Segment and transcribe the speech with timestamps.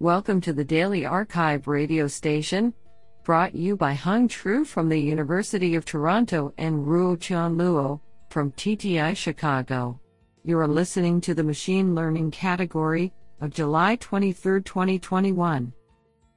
[0.00, 2.72] Welcome to the Daily arXiv radio station,
[3.24, 7.98] brought you by Hung Tru from the University of Toronto and Ruotian Luo
[8.30, 9.98] from TTI Chicago.
[10.44, 15.72] You are listening to the Machine Learning category of July 23, 2021.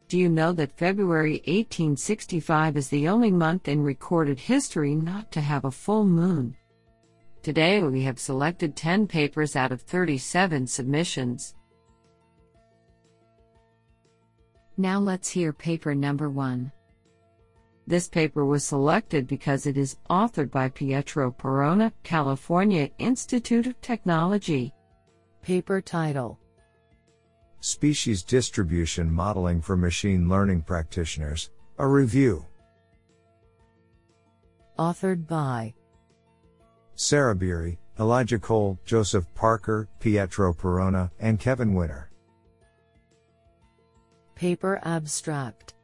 [0.07, 5.39] Do you know that February 1865 is the only month in recorded history not to
[5.39, 6.57] have a full moon?
[7.43, 11.53] Today we have selected 10 papers out of 37 submissions.
[14.77, 16.71] Now let's hear paper number 1.
[17.87, 24.73] This paper was selected because it is authored by Pietro Perona, California Institute of Technology.
[25.41, 26.39] Paper title
[27.59, 31.49] Species Distribution Modeling for Machine Learning Practitioners,
[31.79, 32.45] a review.
[34.77, 35.73] Authored by
[36.95, 42.10] Sara Beery, Elijah Cole, Joseph Parker, Pietro Perona, and Kevin Winner.
[44.41, 45.75] Paper Abstract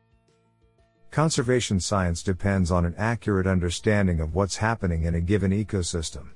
[1.11, 6.29] Conservation science depends on an accurate understanding of what's happening in a given ecosystem.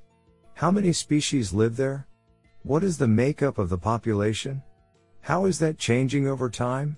[0.53, 2.05] How many species live there?
[2.61, 4.61] What is the makeup of the population?
[5.22, 6.95] How is that changing over time?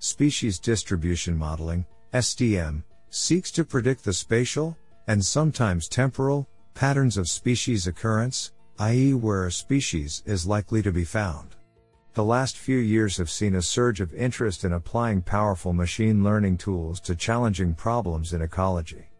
[0.00, 7.86] Species distribution modeling, SDM, seeks to predict the spatial, and sometimes temporal, patterns of species
[7.86, 8.50] occurrence,
[8.80, 11.55] i.e., where a species is likely to be found.
[12.16, 16.56] The last few years have seen a surge of interest in applying powerful machine learning
[16.56, 19.10] tools to challenging problems in ecology.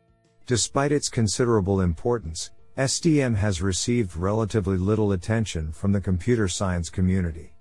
[0.46, 7.54] Despite its considerable importance, SDM has received relatively little attention from the computer science community.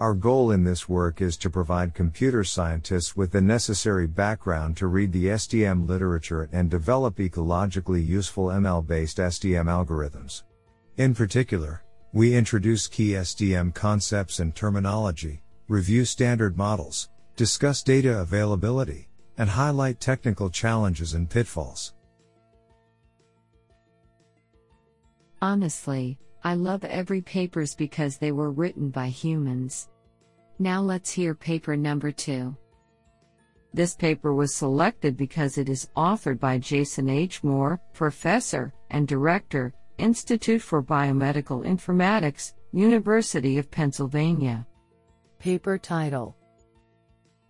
[0.00, 4.88] Our goal in this work is to provide computer scientists with the necessary background to
[4.88, 10.42] read the SDM literature and develop ecologically useful ML based SDM algorithms.
[10.98, 19.08] In particular, we introduce key SDM concepts and terminology, review standard models, discuss data availability,
[19.36, 21.92] and highlight technical challenges and pitfalls.
[25.42, 29.88] Honestly, I love every papers because they were written by humans.
[30.60, 32.56] Now let's hear paper number 2.
[33.72, 37.42] This paper was selected because it is authored by Jason H.
[37.42, 44.66] Moore, professor and director, Institute for Biomedical Informatics, University of Pennsylvania.
[45.38, 46.36] Paper title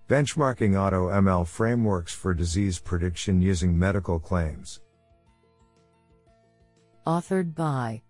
[0.09, 4.81] Benchmarking AutoML Frameworks for Disease Prediction Using Medical Claims.
[7.07, 8.03] Authored by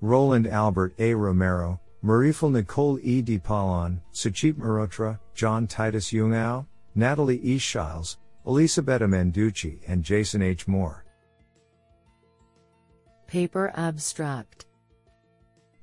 [0.00, 1.12] Roland Albert A.
[1.12, 3.22] Romero, Marifel Nicole E.
[3.22, 7.58] Deypalan, Suchit Mehrotra, John Titus Jungao, Natalie E.
[7.58, 8.16] Sheils,
[8.46, 10.66] Elisabetta Manduchi, and Jason H.
[10.66, 11.04] Moore.
[13.30, 14.66] Paper Abstract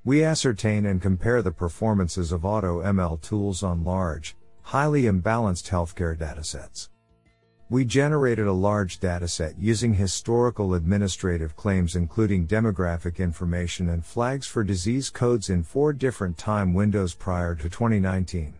[0.03, 6.89] We ascertain and compare the performances of AutoML tools on large, highly imbalanced healthcare datasets.
[7.69, 14.65] We generated a large dataset using historical administrative claims including demographic information and flags for
[14.65, 18.55] disease codes in four different time windows prior to 2019.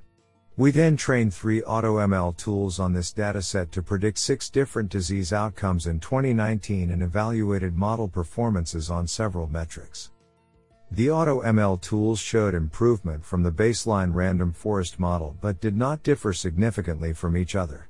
[0.60, 5.86] We then trained three AutoML tools on this dataset to predict six different disease outcomes
[5.86, 10.10] in 2019 and evaluated model performances on several metrics.
[10.90, 16.34] The AutoML tools showed improvement from the baseline random forest model but did not differ
[16.34, 17.88] significantly from each other.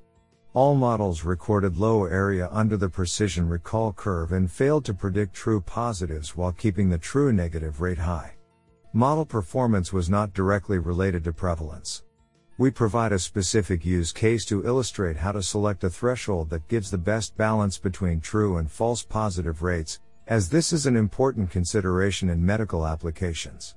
[0.54, 5.62] All models recorded low area under the precision recall curve and failed to predict true
[5.62, 8.34] positives while keeping the true negative rate high.
[8.92, 12.04] Model performance was not directly related to prevalence.
[12.60, 16.90] We provide a specific use case to illustrate how to select a threshold that gives
[16.90, 22.30] the best balance between true and false positive rates, as this is an important consideration
[22.30, 23.76] in medical applications.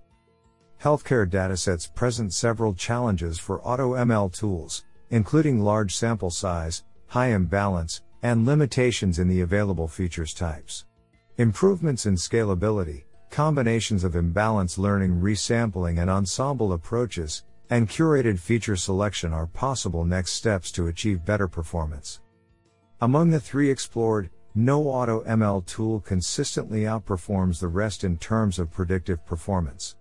[0.83, 8.47] Healthcare datasets present several challenges for AutoML tools, including large sample size, high imbalance, and
[8.47, 10.87] limitations in the available features types.
[11.37, 19.33] Improvements in scalability, combinations of imbalance learning resampling and ensemble approaches, and curated feature selection
[19.33, 22.21] are possible next steps to achieve better performance.
[23.01, 28.73] Among the three explored, no auto ML tool consistently outperforms the rest in terms of
[28.73, 29.95] predictive performance.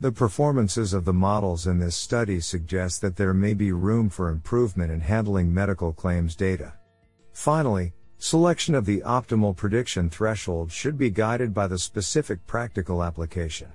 [0.00, 4.30] The performances of the models in this study suggest that there may be room for
[4.30, 6.72] improvement in handling medical claims data.
[7.34, 13.70] Finally, selection of the optimal prediction threshold should be guided by the specific practical application.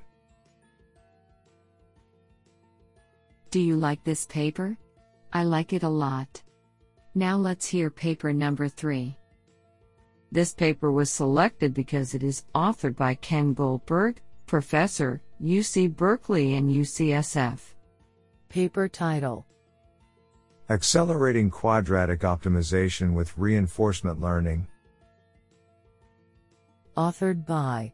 [3.55, 4.77] Do you like this paper?
[5.31, 6.43] I like it a lot.
[7.13, 9.17] Now let's hear paper number 3.
[10.29, 16.69] This paper was selected because it is authored by Ken Goldberg, professor, UC Berkeley and
[16.69, 17.61] UCSF.
[18.49, 19.45] Paper title
[20.69, 24.67] Accelerating Quadratic Optimization with Reinforcement Learning.
[26.97, 27.93] Authored by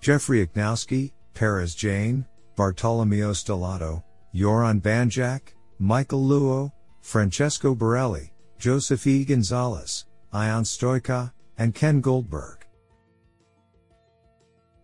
[0.00, 2.24] Jeffrey Ichnowski, Paras Jain,
[2.56, 4.02] Bartolomeo Stellato,
[4.34, 5.40] Goran Banjac,
[5.78, 9.24] Michael Luo, Francesco Borrelli, Joseph E.
[9.24, 12.66] Gonzalez, Ion Stoica, and Ken Goldberg.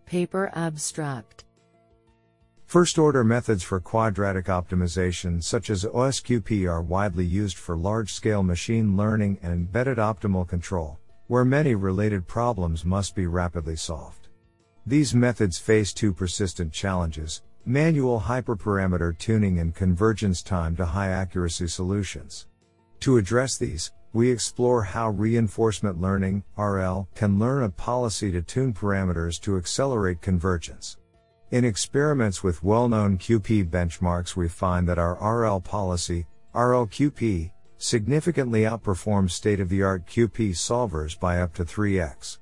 [0.04, 1.44] Paper abstract
[2.66, 8.42] First order methods for quadratic optimization, such as OSQP, are widely used for large scale
[8.42, 14.28] machine learning and embedded optimal control, where many related problems must be rapidly solved.
[14.84, 21.66] These methods face two persistent challenges manual hyperparameter tuning and convergence time to high accuracy
[21.66, 22.46] solutions.
[23.00, 28.72] To address these, we explore how reinforcement learning, RL, can learn a policy to tune
[28.72, 30.96] parameters to accelerate convergence.
[31.50, 39.32] In experiments with well-known QP benchmarks we find that our RL policy, RLQP, significantly outperforms
[39.32, 42.38] state-of-the-art QP solvers by up to 3x.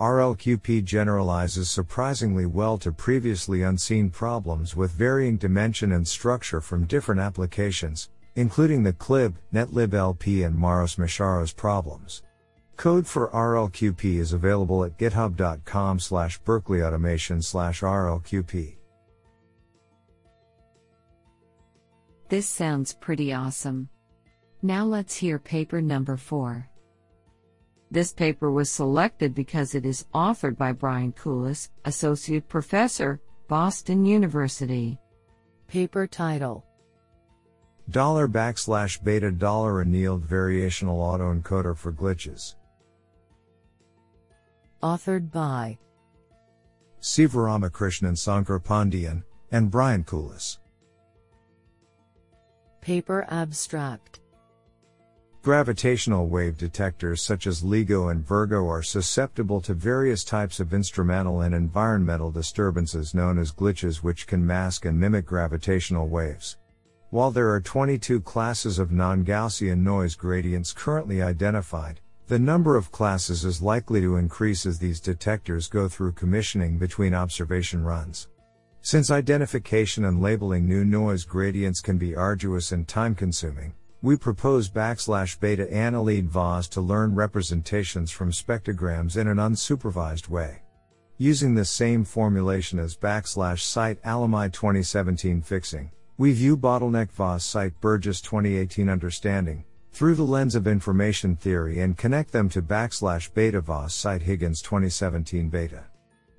[0.00, 7.20] RLQP generalizes surprisingly well to previously unseen problems with varying dimension and structure from different
[7.20, 12.22] applications, including the CLIB, NetLib LP and Maros Meszaros problems.
[12.78, 18.76] Code for RLQP is available at github.com slash berkeleyautomation slash RLQP.
[22.30, 23.90] This sounds pretty awesome.
[24.62, 26.69] Now let's hear paper number 4.
[27.92, 34.96] This paper was selected because it is authored by Brian Kulis, Associate Professor, Boston University.
[35.66, 36.64] Paper title
[37.90, 42.54] Dollar backslash beta dollar annealed variational autoencoder for glitches.
[44.80, 45.76] Authored by
[47.00, 50.58] Sivaramakrishnan Sankar Pandian and Brian Kulis.
[52.80, 54.20] Paper abstract
[55.42, 61.40] Gravitational wave detectors such as LIGO and Virgo are susceptible to various types of instrumental
[61.40, 66.58] and environmental disturbances known as glitches which can mask and mimic gravitational waves.
[67.08, 73.42] While there are 22 classes of non-Gaussian noise gradients currently identified, the number of classes
[73.46, 78.28] is likely to increase as these detectors go through commissioning between observation runs.
[78.82, 84.70] Since identification and labeling new noise gradients can be arduous and time consuming, we propose
[84.70, 90.62] backslash beta annealed VAEs to learn representations from spectrograms in an unsupervised way.
[91.18, 97.78] Using the same formulation as backslash cite Alemi 2017 fixing, we view bottleneck VAEs cite
[97.82, 103.60] Burgess 2018 understanding, through the lens of information theory and connect them to backslash beta
[103.60, 105.84] VAEs cite Higgins 2017 beta.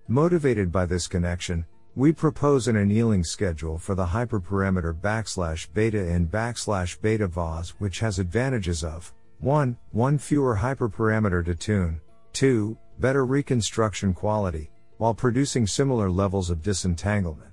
[0.07, 1.63] Motivated by this connection,
[1.95, 7.99] we propose an annealing schedule for the hyperparameter backslash beta in backslash beta VAEs which
[7.99, 9.75] has advantages of 1.
[9.91, 11.99] 1 fewer hyperparameter to tune,
[12.33, 12.77] 2.
[12.99, 17.51] better reconstruction quality, while producing similar levels of disentanglement.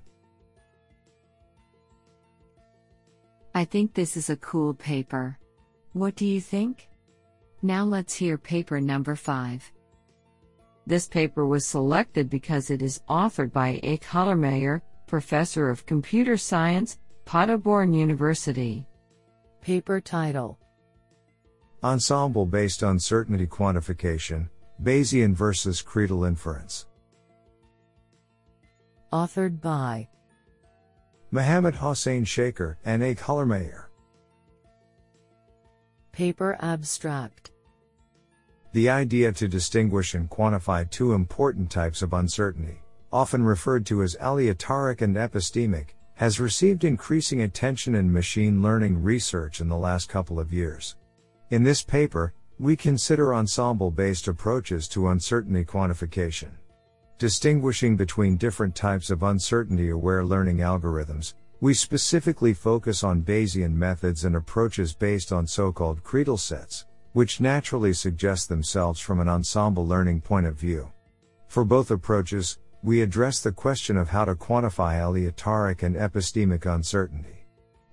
[3.55, 5.37] I think this is a cool paper.
[5.95, 6.89] What do you think?
[7.63, 9.73] Now let's hear paper number 5.
[10.89, 16.99] This paper was selected because it is authored by Eyke Hüllermeier, Professor of Computer Science,
[17.27, 18.87] Paderborn University.
[19.61, 20.59] Paper title
[21.85, 24.49] Ensemble based uncertainty quantification,
[24.83, 26.87] Bayesian versus Credal inference.
[29.13, 30.09] Authored by
[31.31, 33.89] Mohammed Hossein Shaker and Eyke Hüllermeier.
[36.13, 37.51] Paper abstract
[38.73, 44.17] The idea to distinguish and quantify two important types of uncertainty, often referred to as
[44.21, 50.39] aleatoric and epistemic, has received increasing attention in machine learning research in the last couple
[50.39, 50.97] of years.
[51.51, 56.51] In this paper, we consider ensemble based approaches to uncertainty quantification.
[57.17, 64.25] Distinguishing between different types of uncertainty aware learning algorithms, we specifically focus on Bayesian methods
[64.25, 66.85] and approaches based on so-called credal sets,
[67.19, 70.89] which naturally suggest themselves from an ensemble learning point of view.
[71.49, 77.45] For both approaches, we address the question of how to quantify aleatoric and epistemic uncertainty.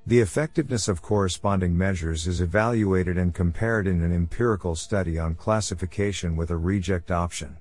[0.06, 6.36] The effectiveness of corresponding measures is evaluated and compared in an empirical study on classification
[6.36, 7.58] with a reject option.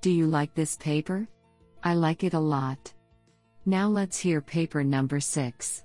[0.00, 1.28] Do you like this paper?
[1.84, 2.92] I like it a lot.
[3.64, 5.84] Now let's hear paper number 6.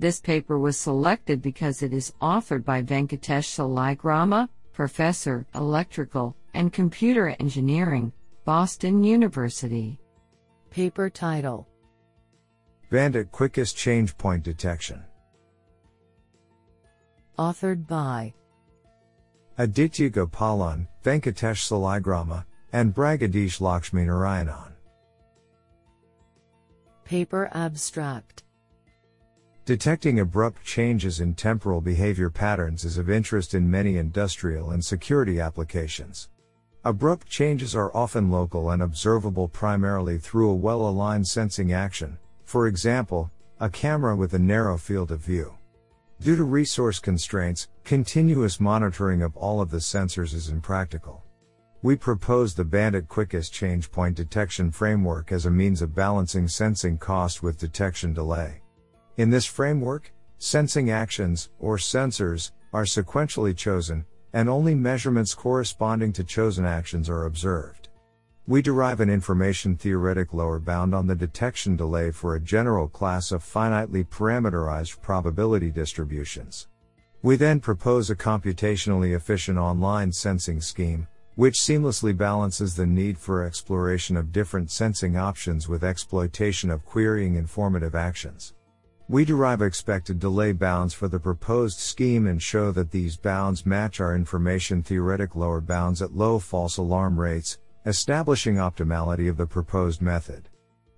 [0.00, 7.36] This paper was selected because it is authored by Venkatesh Saligrama, Professor, Electrical and Computer
[7.38, 8.10] Engineering,
[8.46, 10.00] Boston University.
[10.70, 11.68] Paper title
[12.88, 15.04] Bandit Quickest Change Point Detection.
[17.38, 18.32] Authored by
[19.58, 24.72] Aditya Gopalan, Venkatesh Saligrama, and Braghadeesh Lakshminarayanan.
[27.04, 28.44] Paper Abstract
[29.70, 35.38] Detecting abrupt changes in temporal behavior patterns is of interest in many industrial and security
[35.38, 36.28] applications.
[36.84, 42.66] Abrupt changes are often local and observable primarily through a well aligned sensing action, for
[42.66, 45.54] example, a camera with a narrow field of view.
[46.20, 51.22] Due to resource constraints, continuous monitoring of all of the sensors is impractical.
[51.80, 56.98] We propose the Bandit Quickest Change Point Detection Framework as a means of balancing sensing
[56.98, 58.59] cost with detection delay.
[59.20, 66.24] In this framework, sensing actions, or sensors, are sequentially chosen, and only measurements corresponding to
[66.24, 67.90] chosen actions are observed.
[68.46, 73.30] We derive an information theoretic lower bound on the detection delay for a general class
[73.30, 76.68] of finitely parameterized probability distributions.
[77.20, 83.44] We then propose a computationally efficient online sensing scheme, which seamlessly balances the need for
[83.44, 88.54] exploration of different sensing options with exploitation of querying informative actions.
[89.10, 94.00] We derive expected delay bounds for the proposed scheme and show that these bounds match
[94.00, 100.00] our information theoretic lower bounds at low false alarm rates, establishing optimality of the proposed
[100.00, 100.48] method.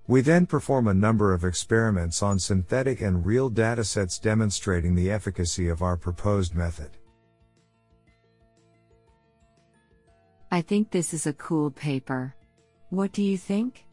[0.09, 5.69] We then perform a number of experiments on synthetic and real datasets demonstrating the efficacy
[5.69, 6.91] of our proposed method.
[10.51, 12.35] I think this is a cool paper.
[12.91, 13.87] What do you think?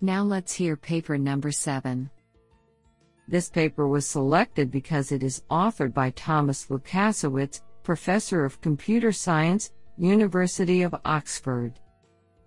[0.00, 2.10] Now let's hear paper number 7.
[3.26, 9.70] This paper was selected because it is authored by Thomas Lukasiewicz, Professor of Computer Science,
[9.96, 11.80] University of Oxford.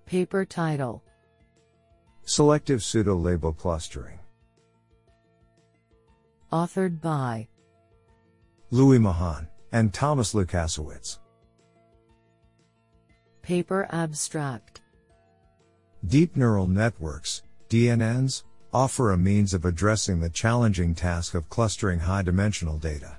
[0.05, 1.03] Paper title
[2.23, 4.19] Selective Pseudo Label Clustering.
[6.51, 7.47] Authored by
[8.69, 11.19] Louis Mahon and Thomas Lukasiewicz.
[13.41, 14.81] Paper Abstract
[16.05, 18.43] Deep neural networks, DNNs,
[18.73, 23.17] offer a means of addressing the challenging task of clustering high dimensional data.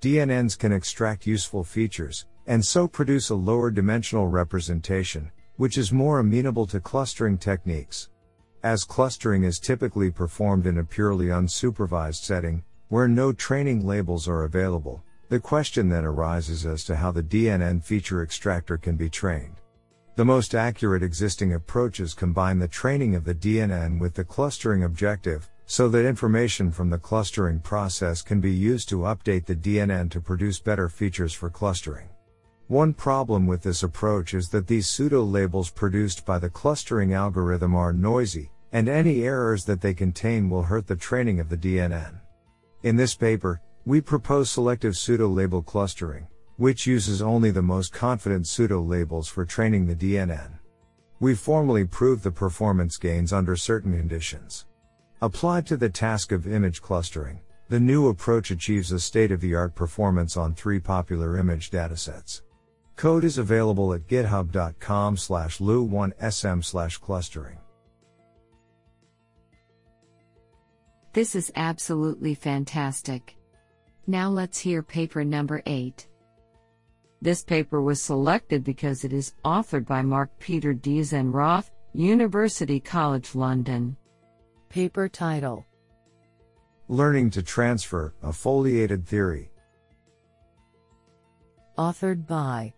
[0.00, 6.18] DNNs can extract useful features, and so produce a lower dimensional representation, which is more
[6.18, 8.10] amenable to clustering techniques.
[8.62, 14.44] As clustering is typically performed in a purely unsupervised setting, where no training labels are
[14.44, 19.61] available, the question then arises as to how the DNN feature extractor can be trained.
[20.14, 25.50] The most accurate existing approaches combine the training of the DNN with the clustering objective,
[25.64, 30.20] so that information from the clustering process can be used to update the DNN to
[30.20, 32.10] produce better features for clustering.
[32.66, 37.74] One problem with this approach is that these pseudo labels produced by the clustering algorithm
[37.74, 42.20] are noisy, and any errors that they contain will hurt the training of the DNN.
[42.82, 46.26] In this paper, we propose selective pseudo label clustering,
[46.62, 50.60] which uses only the most confident pseudo labels for training the DNN.
[51.18, 54.66] We formally prove the performance gains under certain conditions.
[55.22, 59.56] Applied to the task of image clustering, the new approach achieves a state of the
[59.56, 62.42] art performance on three popular image datasets.
[62.94, 67.58] Code is available at github.com slash lu1sm slash clustering.
[71.12, 73.36] This is absolutely fantastic.
[74.06, 76.06] Now let's hear paper number 8.
[77.22, 83.96] This paper was selected because it is authored by Marc Peter Deisenroth, University College London.
[84.68, 85.64] Paper title
[86.88, 89.52] Learning to Transfer, a Foliated Theory.
[91.78, 92.72] Authored by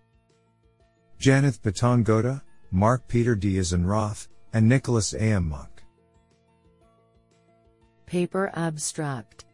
[1.18, 5.20] Janith Petangoda, Marc Peter Deisenroth, and Nicholas A.
[5.22, 5.48] M.
[5.48, 5.82] Monk.
[8.04, 9.46] Paper Abstract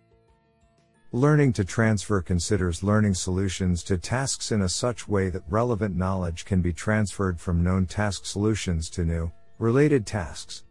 [1.12, 6.44] Learning to transfer considers learning solutions to tasks in a such way that relevant knowledge
[6.44, 10.62] can be transferred from known task solutions to new, related tasks.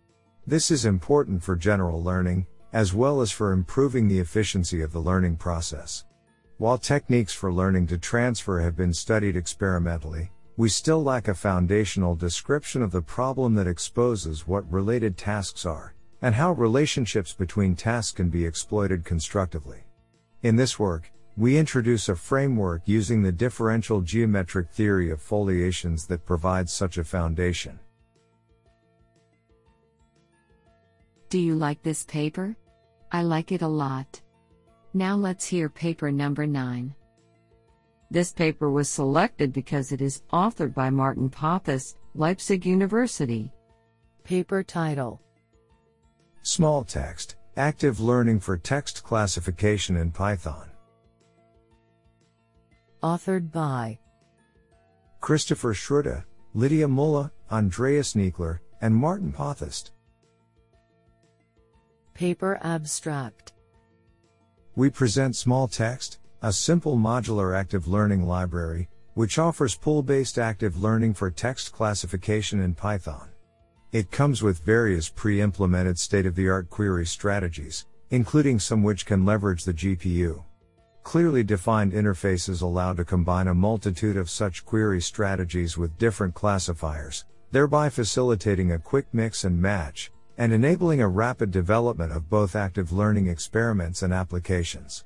[0.47, 5.01] This is important for general learning, as well as for improving the efficiency of the
[5.01, 6.05] learning process.
[6.57, 12.15] While techniques for learning to transfer have been studied experimentally, we still lack a foundational
[12.15, 18.13] description of the problem that exposes what related tasks are, and how relationships between tasks
[18.13, 19.83] can be exploited constructively.
[20.41, 26.25] In this work, we introduce a framework using the differential geometric theory of foliations that
[26.25, 27.77] provides such a foundation.
[31.29, 32.55] Do you like this paper?
[33.11, 34.21] I like it a lot.
[34.93, 36.95] Now let's hear paper number 9.
[38.09, 43.51] This paper was selected because it is authored by Martin Pappes, Leipzig University.
[44.23, 45.21] Paper title
[46.41, 50.69] Small text, Active Learning for Text Classification in Python.
[53.01, 53.97] Authored by
[55.19, 59.91] Christopher Schroeder, Lydia Müller, Andreas Niekler, and Martin Potthast.
[62.13, 63.53] Paper Abstract
[64.75, 70.81] We present Small Text, a simple modular active learning library, which offers pool based active
[70.81, 73.28] learning for text classification in Python.
[73.91, 79.03] It comes with various pre implemented state of the art query strategies, including some which
[79.03, 80.43] can leverage the GPU.
[81.01, 87.25] Clearly defined interfaces allow to combine a multitude of such query strategies with different classifiers,
[87.49, 92.91] thereby facilitating a quick mix and match, and enabling a rapid development of both active
[92.91, 95.05] learning experiments and applications.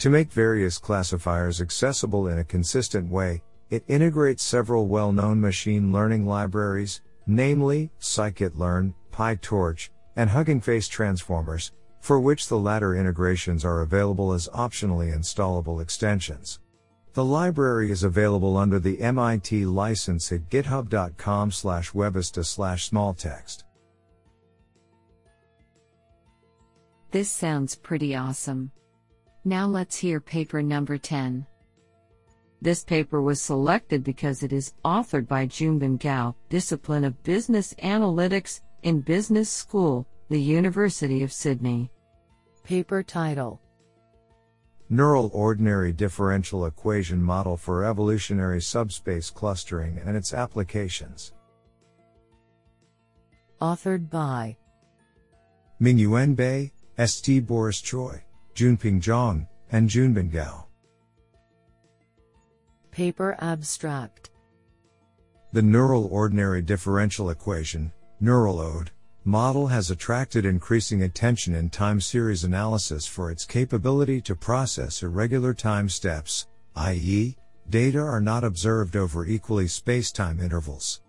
[0.00, 5.92] To make various classifiers accessible in a consistent way, it integrates several well known machine
[5.92, 11.70] learning libraries, namely scikit-learn, PyTorch, and Hugging Face transformers,
[12.00, 16.58] for which the latter integrations are available as optionally installable extensions.
[17.12, 23.64] The library is available under the MIT license at github.com slash webasta slash smalltext.
[27.10, 28.70] This sounds pretty awesome.
[29.44, 31.46] Now let's hear paper number 10.
[32.60, 38.60] This paper was selected because it is authored by Junbin Gao, Discipline of Business Analytics,
[38.82, 41.90] in Business School, the University of Sydney.
[42.64, 43.60] Paper title
[44.90, 51.32] Neural Ordinary Differential Equation Model for Evolutionary Subspace Clustering and its Applications.
[53.60, 54.56] Authored by
[55.80, 56.72] Mingyuan Bai,
[57.06, 57.46] St.
[57.46, 58.22] Boris Choy,
[58.54, 60.67] Junping Zhang, and Junbin Gao.
[62.98, 64.30] Paper Abstract
[65.52, 68.90] The neural ordinary differential equation, neural ODE,
[69.24, 75.54] model has attracted increasing attention in time series analysis for its capability to process irregular
[75.54, 77.36] time steps, i.e.,
[77.70, 81.00] data are not observed over equally space-time intervals.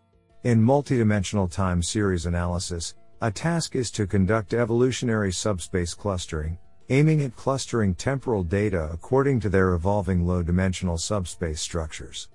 [0.43, 7.35] In multidimensional time series analysis, a task is to conduct evolutionary subspace clustering, aiming at
[7.35, 12.29] clustering temporal data according to their evolving low dimensional subspace structures.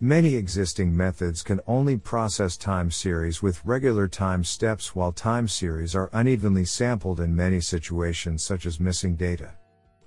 [0.00, 5.96] Many existing methods can only process time series with regular time steps while time series
[5.96, 9.52] are unevenly sampled in many situations such as missing data.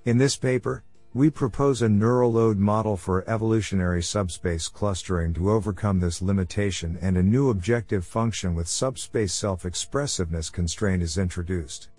[0.06, 0.84] In this paper,
[1.14, 7.18] we propose a neural ODE model for evolutionary subspace clustering to overcome this limitation and
[7.18, 11.90] a new objective function with subspace self-expressiveness constraint is introduced.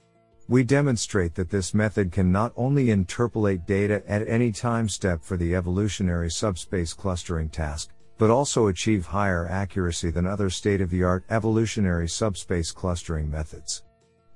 [0.50, 5.36] We demonstrate that this method can not only interpolate data at any time step for
[5.36, 11.04] the evolutionary subspace clustering task, but also achieve higher accuracy than other state of the
[11.04, 13.84] art evolutionary subspace clustering methods.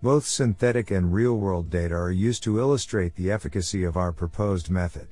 [0.02, 4.70] Both synthetic and real world data are used to illustrate the efficacy of our proposed
[4.70, 5.08] method.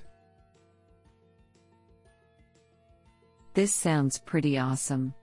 [3.54, 5.14] This sounds pretty awesome.